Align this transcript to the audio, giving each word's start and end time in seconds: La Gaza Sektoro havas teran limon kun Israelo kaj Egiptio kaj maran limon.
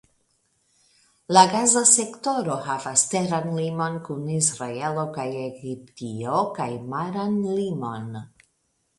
La 1.35 1.41
Gaza 1.49 1.81
Sektoro 1.89 2.55
havas 2.69 3.03
teran 3.11 3.45
limon 3.57 3.99
kun 4.07 4.23
Israelo 4.37 5.03
kaj 5.17 5.25
Egiptio 5.43 6.39
kaj 6.57 6.69
maran 6.95 7.37
limon. 7.61 8.09